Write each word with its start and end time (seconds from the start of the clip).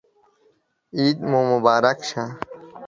عید 0.97 1.17
مو 1.29 1.39
مبارک 1.51 1.99
شه 2.09 2.23